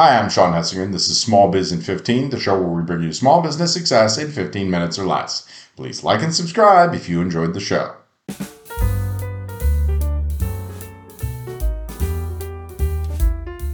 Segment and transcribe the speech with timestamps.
[0.00, 0.92] Hi, I'm Shawn Hessinger.
[0.92, 4.16] This is Small Biz in 15, the show where we bring you small business success
[4.16, 5.44] in 15 minutes or less.
[5.74, 7.96] Please like and subscribe if you enjoyed the show.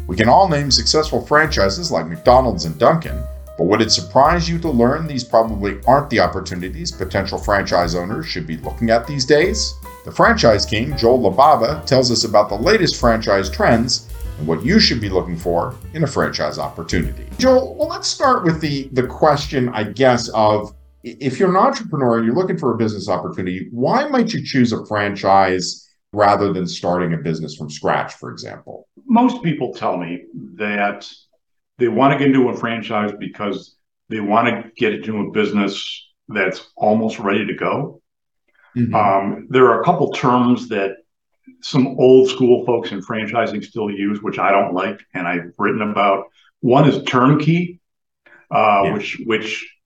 [0.07, 3.23] We can all name successful franchises like McDonald's and Dunkin',
[3.59, 8.25] but would it surprise you to learn these probably aren't the opportunities potential franchise owners
[8.25, 9.75] should be looking at these days?
[10.07, 14.81] The franchise king, Joel Libava, tells us about the latest franchise trends and what you
[14.81, 17.27] should be looking for in a franchise opportunity.
[17.39, 22.17] Joel, well, let's start with the, the question, I guess, of if you're an entrepreneur
[22.17, 26.67] and you're looking for a business opportunity, why might you choose a franchise rather than
[26.67, 28.89] starting a business from scratch, for example?
[29.07, 31.07] Most people tell me that
[31.79, 33.77] they want to get into a franchise because
[34.09, 35.85] they want to get into a business
[36.29, 38.01] that's almost ready to go.
[38.77, 38.95] Mm-hmm.
[38.95, 40.97] Um, there are a couple terms that
[41.61, 45.83] some old school folks in franchising still use, which I don't like, and I've written
[45.83, 46.27] about.
[46.61, 47.81] One is turnkey,
[48.51, 48.93] uh, yeah.
[48.93, 49.77] which which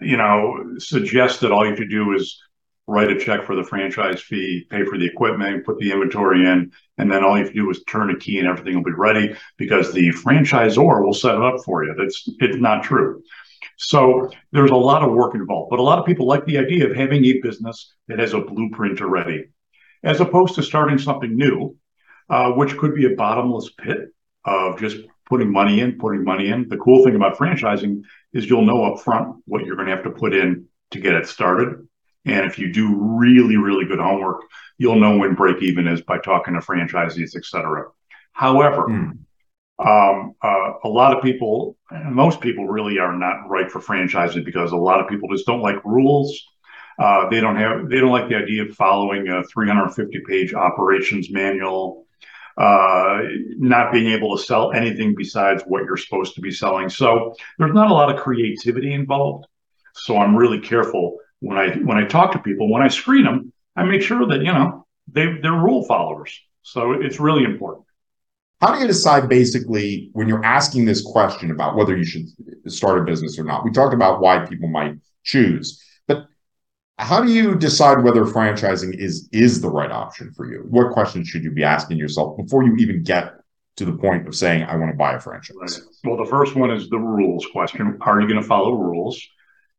[0.00, 2.40] you know suggests that all you have to do is
[2.86, 6.70] write a check for the franchise fee, pay for the equipment, put the inventory in,
[6.98, 8.92] and then all you have to do is turn a key and everything will be
[8.92, 11.94] ready because the franchisor will set it up for you.
[11.96, 13.22] That's it's not true.
[13.76, 16.88] So there's a lot of work involved, but a lot of people like the idea
[16.88, 19.46] of having a business that has a blueprint already
[20.04, 21.76] as opposed to starting something new,
[22.28, 26.68] uh, which could be a bottomless pit of just putting money in, putting money in.
[26.68, 30.10] The cool thing about franchising is you'll know upfront what you're going to have to
[30.10, 31.88] put in to get it started.
[32.26, 34.42] And if you do really, really good homework,
[34.78, 37.86] you'll know when break even is by talking to franchisees, et cetera.
[38.32, 39.18] However, mm.
[39.78, 44.72] um, uh, a lot of people, most people really are not right for franchising because
[44.72, 46.42] a lot of people just don't like rules.
[46.98, 51.30] Uh, they don't have they don't like the idea of following a 350 page operations
[51.30, 52.06] manual,
[52.56, 53.18] uh,
[53.58, 56.88] not being able to sell anything besides what you're supposed to be selling.
[56.88, 59.46] So there's not a lot of creativity involved.
[59.94, 62.70] So I'm really careful when I when I talk to people.
[62.70, 66.38] When I screen them, I make sure that you know they they're rule followers.
[66.62, 67.86] So it's really important.
[68.60, 72.26] How do you decide basically when you're asking this question about whether you should
[72.72, 73.64] start a business or not?
[73.64, 75.82] We talked about why people might choose
[76.98, 80.64] how do you decide whether franchising is is the right option for you?
[80.68, 83.32] What questions should you be asking yourself before you even get
[83.76, 85.56] to the point of saying I want to buy a franchise?
[85.60, 85.80] Right.
[86.04, 87.98] Well, the first one is the rules question.
[88.00, 89.20] Are you going to follow rules?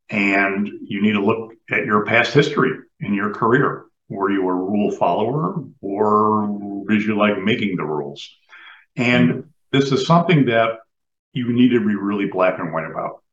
[0.10, 3.86] And you need to look at your past history in your career.
[4.10, 8.30] Were you a rule follower or did you like making the rules?
[8.96, 9.40] And hmm.
[9.72, 10.80] this is something that
[11.34, 13.24] you need to be really black and white about.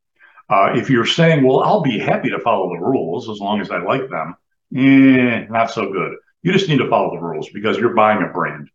[0.53, 3.71] Uh, if you're saying, well, I'll be happy to follow the rules as long as
[3.71, 4.37] I like them,
[4.77, 6.17] eh, not so good.
[6.43, 8.69] You just need to follow the rules because you're buying a brand.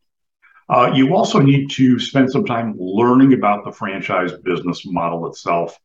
[0.67, 5.77] Uh, you also need to spend some time learning about the franchise business model itself,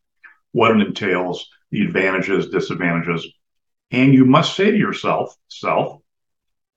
[0.52, 3.28] what it entails, the advantages, disadvantages.
[3.90, 6.00] And you must say to yourself, self,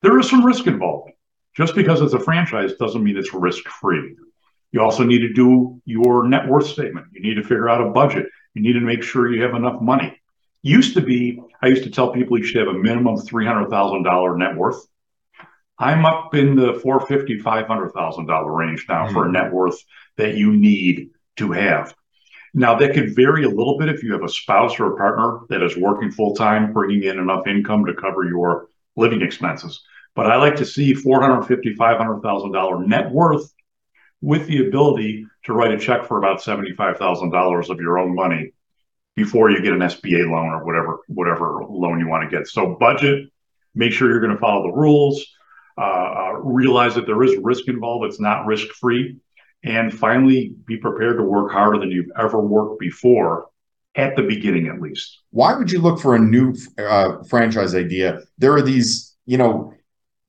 [0.02, 1.12] there is some risk involved.
[1.56, 4.18] Just because it's a franchise doesn't mean it's risk free.
[4.76, 7.08] You also need to do your net worth statement.
[7.14, 8.26] You need to figure out a budget.
[8.56, 10.20] You need to make sure you have enough money.
[10.64, 14.58] Used to be, I used to tell people you should have a minimum $300,000 net
[14.58, 14.86] worth.
[15.80, 19.14] I'm up in the $450,000, $500,000 range now mm-hmm.
[19.14, 19.82] for a net worth
[20.18, 21.96] that you need to have.
[22.54, 25.40] Now, that could vary a little bit if you have a spouse or a partner
[25.48, 29.82] that is working full time, bringing in enough income to cover your living expenses.
[30.16, 33.55] But I like to see $450,000, $500,000 net worth
[34.22, 38.52] with the ability to write a check for about $75,000 of your own money
[39.16, 42.48] before you get an SBA loan or whatever whatever loan you want to get.
[42.48, 43.30] So budget,
[43.74, 45.26] make sure you're going to follow the rules,
[45.78, 48.06] uh, uh, realize that there is risk involved.
[48.06, 49.18] It's not risk free,
[49.64, 53.48] and finally, be prepared to work harder than you've ever worked before.
[53.98, 55.22] At the beginning, at least.
[55.30, 58.20] Why would you look for a new uh, franchise idea?
[58.38, 59.74] There are these, you know,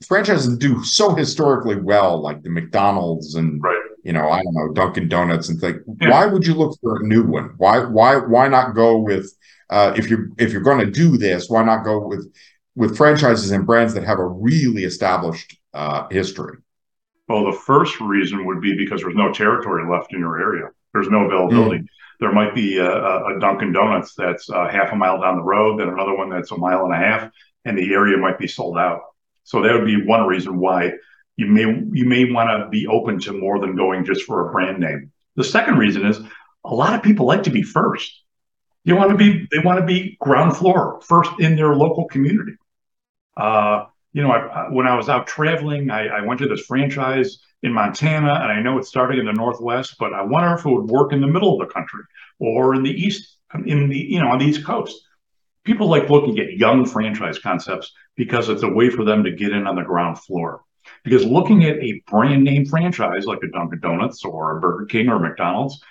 [0.05, 4.73] franchises do so historically well, like the McDonald's and right you know, I don't know,
[4.73, 6.11] Dunkin' Donuts and think, yeah.
[6.11, 7.55] why would you look for a new one?
[7.57, 9.37] Why why why not go with
[9.69, 12.33] uh, if you're if you're going to do this, why not go with
[12.77, 16.57] with franchises and brands that have a really established uh, history?
[17.29, 20.69] Well, the first reason would be because there's no territory left in your area.
[20.95, 21.79] There's no availability.
[21.79, 21.87] Mm.
[22.21, 25.81] There might be a, a Dunkin' Donuts that's uh, half a mile down the road,
[25.81, 27.29] then another one that's a mile and a half,
[27.65, 29.01] and the area might be sold out.
[29.47, 30.93] So that would be one reason why
[31.37, 31.63] you may
[31.93, 35.13] you may want to be open to more than going just for a brand name.
[35.37, 36.21] The second reason is
[36.65, 38.13] a lot of people like to be first.
[38.85, 42.57] You want to be they want to be ground floor first in their local community.
[43.37, 47.39] Uh, you know, I, when I was out traveling, I, I went to this franchise
[47.63, 50.71] in Montana, and I know it's starting in the Northwest, but I wonder if it
[50.71, 52.03] would work in the middle of the country
[52.41, 55.03] or in the East, in the you know on the East Coast.
[55.63, 59.53] People like looking at young franchise concepts because it's a way for them to get
[59.53, 60.63] in on the ground floor.
[61.05, 65.09] Because looking at a brand name franchise like a Dunkin' Donuts or a Burger King
[65.09, 65.83] or McDonald's,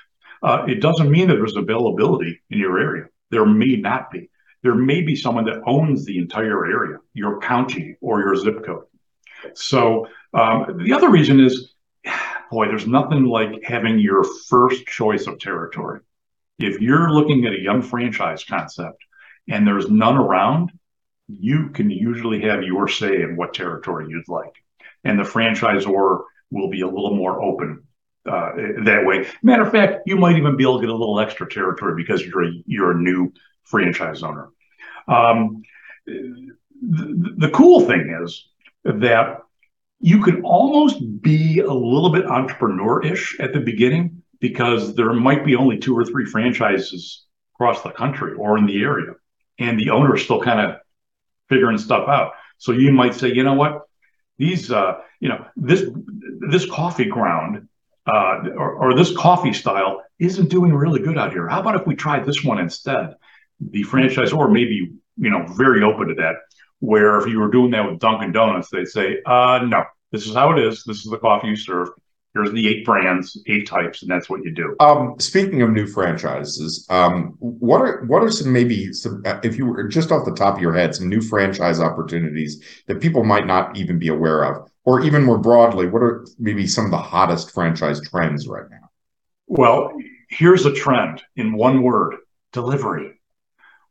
[0.41, 3.05] uh, it doesn't mean that there's availability in your area.
[3.31, 4.29] There may not be.
[4.63, 8.85] There may be someone that owns the entire area, your county or your zip code.
[9.53, 11.73] So um, the other reason is,
[12.51, 16.01] boy, there's nothing like having your first choice of territory.
[16.57, 19.03] If you're looking at a young franchise concept
[19.47, 20.71] and there's none around,
[21.27, 24.53] you can usually have your say in what territory you'd like.
[25.03, 27.83] And the franchisor will be a little more open
[28.25, 28.51] uh,
[28.83, 29.27] that way.
[29.43, 32.25] Matter of fact, you might even be able to get a little extra territory because
[32.25, 33.31] you're a, you're a new
[33.63, 34.49] franchise owner.
[35.07, 35.61] Um,
[36.05, 38.47] the, the cool thing is
[38.83, 39.41] that
[39.99, 45.55] you can almost be a little bit entrepreneur-ish at the beginning because there might be
[45.55, 47.25] only two or three franchises
[47.55, 49.13] across the country or in the area
[49.59, 50.79] and the owner is still kind of
[51.49, 53.83] figuring stuff out so you might say you know what
[54.37, 55.83] these uh, you know this
[56.49, 57.67] this coffee ground
[58.07, 61.87] uh, or, or this coffee style isn't doing really good out here how about if
[61.87, 63.15] we try this one instead
[63.71, 66.35] the franchisor may be you know very open to that
[66.79, 70.33] where if you were doing that with Dunkin' Donuts, they'd say, uh, no, this is
[70.33, 70.83] how it is.
[70.83, 71.89] This is the coffee you serve.
[72.35, 74.75] Here's the eight brands, eight types, and that's what you do.
[74.81, 79.65] Um, speaking of new franchises, um, what are what are some maybe some if you
[79.65, 83.47] were just off the top of your head some new franchise opportunities that people might
[83.47, 86.97] not even be aware of, or even more broadly, what are maybe some of the
[86.97, 88.89] hottest franchise trends right now?
[89.47, 89.93] Well,
[90.29, 92.17] here's a trend in one word:
[92.51, 93.17] delivery.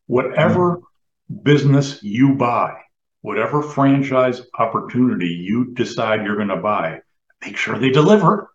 [0.07, 1.43] Whatever mm-hmm.
[1.45, 2.75] business you buy,
[3.23, 7.01] whatever franchise opportunity you decide you're going to buy,
[7.45, 8.51] make sure they deliver.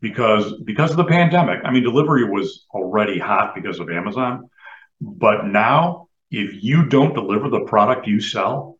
[0.00, 4.50] Because because of the pandemic, I mean, delivery was already hot because of Amazon,
[5.00, 8.78] but now if you don't deliver the product you sell,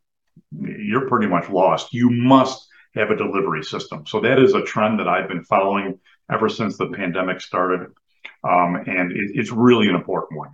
[0.52, 1.94] you're pretty much lost.
[1.94, 4.06] You must have a delivery system.
[4.06, 5.98] So that is a trend that I've been following
[6.30, 7.88] ever since the pandemic started,
[8.44, 10.50] um, and it, it's really an important one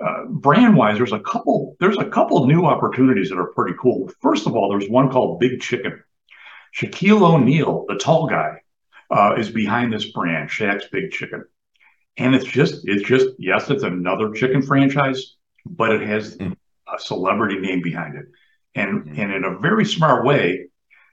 [0.00, 4.10] uh, brand wise, there's a couple there's a couple new opportunities that are pretty cool.
[4.20, 6.02] First of all, there's one called Big Chicken.
[6.74, 8.60] Shaquille O'Neal, the tall guy,
[9.10, 11.44] uh, is behind this brand, Shaq's Big Chicken,
[12.16, 15.36] and it's just it's just yes, it's another chicken franchise,
[15.66, 16.56] but it has mm.
[16.92, 18.26] a celebrity name behind it,
[18.74, 19.18] and mm.
[19.18, 20.68] and in a very smart way,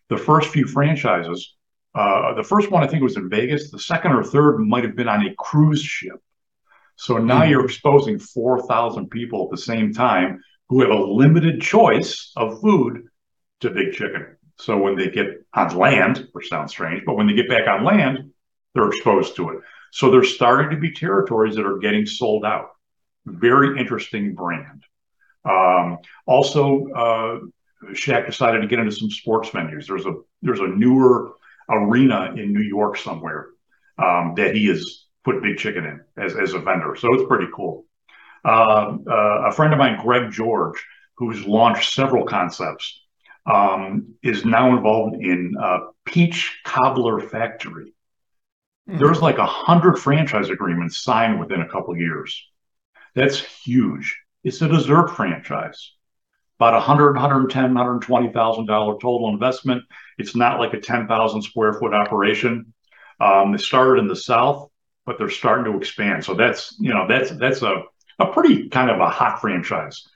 [0.10, 1.54] the first few franchises.
[1.96, 3.72] Uh, the first one I think was in Vegas.
[3.72, 6.22] The second or third might have been on a cruise ship
[6.98, 7.52] so now mm-hmm.
[7.52, 13.06] you're exposing 4,000 people at the same time who have a limited choice of food
[13.62, 14.37] to big chicken.
[14.60, 17.84] So when they get on land, which sounds strange, but when they get back on
[17.84, 18.32] land,
[18.74, 19.60] they're exposed to it.
[19.92, 22.72] So there's starting to be territories that are getting sold out.
[23.26, 24.84] Very interesting brand.
[25.46, 27.40] Um, also, uh,
[27.92, 29.88] Shaq decided to get into some sports venues.
[29.88, 31.32] There's a there's a newer
[31.70, 33.48] arena in New York somewhere
[33.98, 36.96] um, that he has put Big Chicken in as, as a vendor.
[36.96, 37.86] So it's pretty cool.
[38.46, 40.84] Uh, uh, a friend of mine, Greg George,
[41.18, 43.02] who's launched several concepts,
[43.50, 47.94] um, is now involved in uh, Peach Cobbler Factory.
[48.90, 49.00] Mm-hmm.
[49.00, 52.44] There's like a hundred franchise agreements signed within a couple years.
[53.16, 54.18] That's huge.
[54.44, 55.94] It's a dessert franchise.
[56.60, 59.84] About 100, 110, 120,000 dollar total investment.
[60.18, 62.74] It's not like a 10,000 square foot operation.
[63.20, 64.70] Um, it started in the South
[65.08, 66.24] but they're starting to expand.
[66.24, 67.84] So that's you know that's that's a
[68.20, 70.08] a pretty kind of a hot franchise.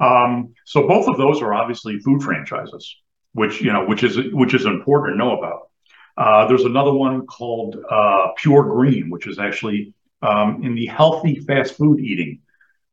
[0.00, 2.96] Um, so both of those are obviously food franchises,
[3.32, 5.68] which you know which is which is important to know about.
[6.16, 11.36] Uh, there's another one called uh, Pure Green, which is actually um, in the healthy
[11.36, 12.40] fast food eating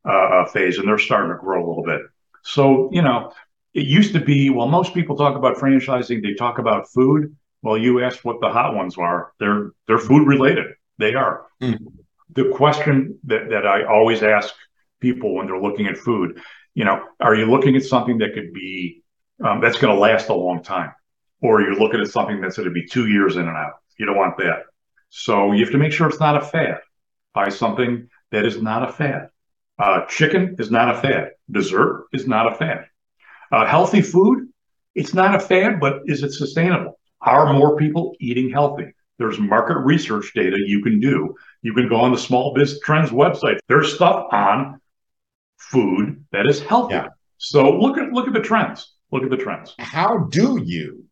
[0.04, 2.02] uh, phase, and they're starting to grow a little bit.
[2.42, 3.32] So you know,
[3.74, 7.34] it used to be well, most people talk about franchising, they talk about food.
[7.62, 9.32] Well, you asked what the hot ones are.
[9.40, 10.66] They're they're food related.
[10.98, 11.46] They are.
[11.62, 11.78] Mm.
[12.34, 14.54] The question that, that I always ask
[15.00, 16.40] people when they're looking at food,
[16.74, 19.02] you know, are you looking at something that could be
[19.44, 20.92] um, that's going to last a long time,
[21.42, 23.74] or you're looking at something that's going to be two years in and out?
[23.98, 24.64] You don't want that.
[25.10, 26.78] So you have to make sure it's not a fad.
[27.34, 29.28] Buy something that is not a fad.
[29.78, 31.30] Uh, chicken is not a fad.
[31.50, 32.86] Dessert is not a fad.
[33.50, 34.48] Uh, healthy food,
[34.94, 36.98] it's not a fad, but is it sustainable?
[37.20, 38.92] Are more people eating healthy?
[39.18, 41.34] There's market research data you can do.
[41.62, 43.58] You can go on the Small Biz Trends website.
[43.68, 44.80] There's stuff on
[45.58, 46.94] food that is healthy.
[46.94, 47.08] Yeah.
[47.38, 48.94] So look at look at the trends.
[49.12, 49.74] Look at the trends.
[49.78, 51.04] How do you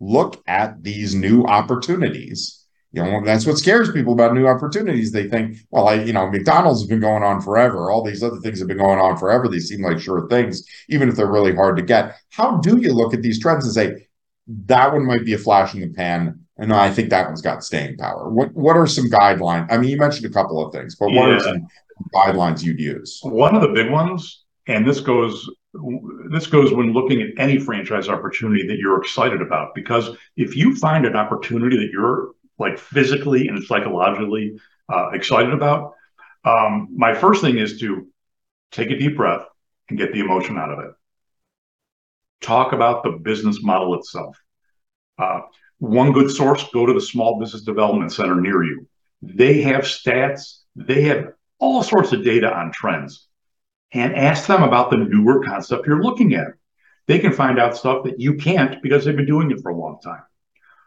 [0.00, 2.58] look at these new opportunities?
[2.92, 5.12] You know, that's what scares people about new opportunities.
[5.12, 7.90] They think, well, I, you know, McDonald's has been going on forever.
[7.90, 9.48] All these other things have been going on forever.
[9.48, 12.16] They seem like sure things, even if they're really hard to get.
[12.28, 14.08] How do you look at these trends and say,
[14.66, 17.64] that one might be a flash in the pan, and I think that one's got
[17.64, 18.28] staying power?
[18.28, 19.68] What What are some guidelines?
[19.70, 21.36] I mean, you mentioned a couple of things, but what yeah.
[21.36, 21.68] are some
[22.14, 23.20] guidelines you'd use?
[23.22, 25.48] One of the big ones, and this goes
[26.30, 30.76] this goes when looking at any franchise opportunity that you're excited about because if you
[30.76, 34.58] find an opportunity that you're like physically and psychologically
[34.92, 35.94] uh, excited about,
[36.44, 38.06] um, my first thing is to
[38.70, 39.46] take a deep breath
[39.88, 40.90] and get the emotion out of it.
[42.40, 44.38] Talk about the business model itself.
[45.18, 45.40] Uh,
[45.78, 48.86] one good source, go to the Small Business Development Center near you.
[49.20, 51.32] They have stats, they have
[51.62, 53.28] all sorts of data on trends,
[53.92, 56.48] and ask them about the newer concept you're looking at.
[57.06, 59.76] They can find out stuff that you can't because they've been doing it for a
[59.76, 60.22] long time.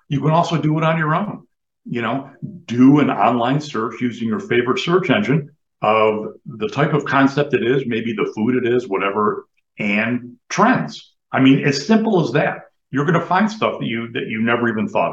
[0.07, 1.45] You can also do it on your own
[1.85, 2.29] you know,
[2.65, 5.51] do an online search using your favorite search engine
[5.81, 11.13] of the type of concept it is, maybe the food it is, whatever, and trends.
[11.31, 12.61] I mean, as simple as that.
[12.91, 15.11] You're going to find stuff that you that you never even thought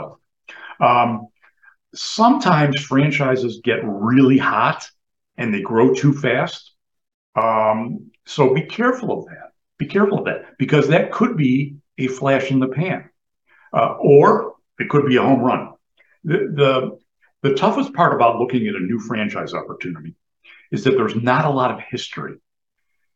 [0.79, 0.87] of.
[0.87, 1.27] Um,
[1.95, 4.89] sometimes franchises get really hot
[5.37, 6.73] and they grow too fast.
[7.35, 9.53] Um, so be careful of that.
[9.79, 13.09] Be careful of that because that could be a flash in the pan,
[13.73, 15.73] uh, or it could be a home run.
[16.25, 16.99] The,
[17.43, 20.15] the, the toughest part about looking at a new franchise opportunity
[20.71, 22.37] is that there's not a lot of history.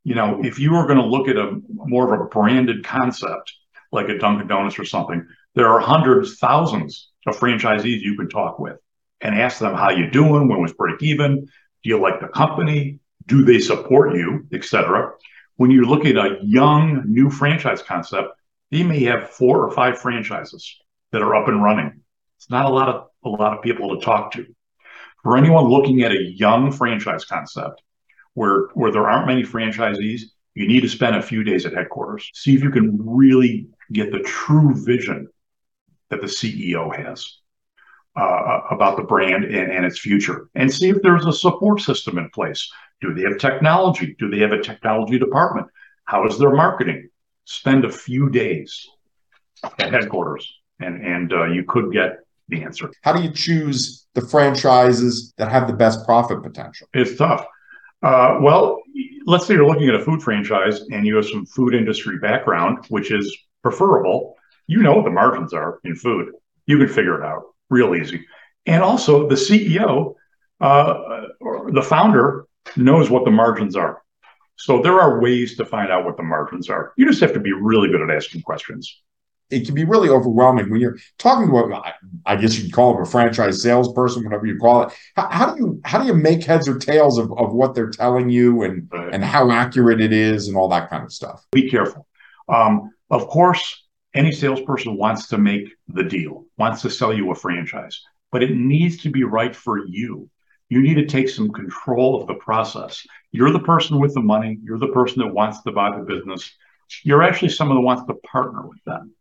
[0.05, 3.53] You know, if you are going to look at a more of a branded concept
[3.93, 8.59] like a Dunkin' Donuts or something, there are hundreds, thousands of franchisees you can talk
[8.59, 8.77] with
[9.21, 11.49] and ask them how you doing, when was break even,
[11.87, 15.13] do you like the company, do they support you, etc.
[15.57, 18.29] When you look at a young new franchise concept,
[18.71, 20.77] they may have four or five franchises
[21.13, 22.03] that are up and running
[22.37, 24.47] it's not a lot of a lot of people to talk to.
[25.23, 27.83] For anyone looking at a young franchise concept
[28.35, 30.23] where where there aren't many franchisees,
[30.55, 32.31] you need to spend a few days at headquarters.
[32.35, 35.29] See if you can really get the true vision
[36.11, 37.39] that the CEO has
[38.17, 42.19] uh, about the brand and, and its future, and see if there's a support system
[42.19, 42.71] in place.
[43.01, 44.17] Do they have technology?
[44.19, 45.69] Do they have a technology department?
[46.05, 47.11] How is their marketing?
[47.45, 48.89] Spend a few days
[49.79, 52.19] at headquarters, and and uh, you could get
[52.49, 52.91] the answer.
[53.03, 56.89] How do you choose the franchises that have the best profit potential?
[56.95, 57.45] It's tough.
[58.03, 58.81] Uh, well,
[59.27, 62.85] let's say you're looking at a food franchise and you have some food industry background,
[62.89, 64.37] which is preferable.
[64.69, 66.33] You know what the margins are in food.
[66.67, 68.25] You can figure it out real easy.
[68.67, 70.15] And also, the CEO
[70.61, 72.47] uh, or the founder
[72.77, 74.03] knows what the margins are.
[74.57, 76.93] So there are ways to find out what the margins are.
[76.97, 79.03] You just have to be really good at asking questions
[79.51, 81.95] it can be really overwhelming when you're talking to a,
[82.25, 84.93] I guess you'd call him a franchise salesperson, whatever you call it.
[85.15, 87.91] How, how, do you how do you make heads or tails of, of what they're
[87.91, 89.15] telling you and right.
[89.15, 91.45] and how accurate it is and all that kind of stuff?
[91.53, 92.07] Be careful.
[92.49, 93.85] Um, of course,
[94.17, 98.55] any salesperson wants to make the deal, wants to sell you a franchise, but it
[98.55, 100.29] needs to be right for you.
[100.69, 103.07] You need to take some control of the process.
[103.31, 104.59] You're the person with the money.
[104.63, 106.53] You're the person that wants to buy the business.
[107.05, 109.13] You're actually someone that wants to partner with them.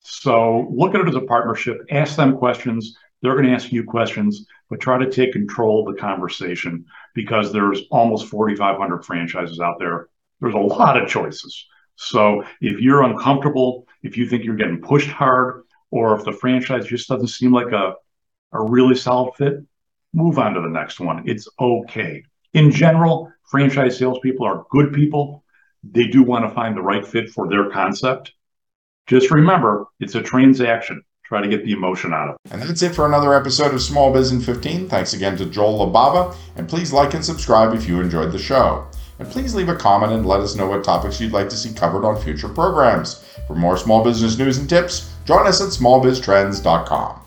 [0.00, 2.96] So look at it as a partnership, ask them questions.
[3.20, 6.84] They're going to ask you questions, but try to take control of the conversation
[7.14, 10.08] because there's almost 4,500 franchises out there.
[10.40, 11.66] There's a lot of choices.
[11.96, 16.86] So if you're uncomfortable, if you think you're getting pushed hard, or if the franchise
[16.86, 17.94] just doesn't seem like a,
[18.52, 19.54] a really solid fit,
[20.12, 21.22] move on to the next one.
[21.26, 22.22] It's okay.
[22.54, 25.44] In general, franchise salespeople are good people.
[25.82, 28.32] They do want to find the right fit for their concept.
[29.06, 31.02] Just remember, it's a transaction.
[31.24, 32.52] Try to get the emotion out of it.
[32.52, 34.88] And that's it for another episode of Small Biz in 15.
[34.88, 38.86] Thanks again to Joel Libava, and please like and subscribe if you enjoyed the show.
[39.18, 41.74] And please leave a comment and let us know what topics you'd like to see
[41.74, 43.24] covered on future programs.
[43.48, 47.17] For more small business news and tips, join us at smallbiztrends.com.